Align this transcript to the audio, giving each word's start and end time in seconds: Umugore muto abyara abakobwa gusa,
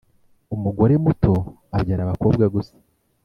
Umugore 0.55 0.93
muto 1.03 1.33
abyara 1.77 2.01
abakobwa 2.03 2.43
gusa, 2.53 2.73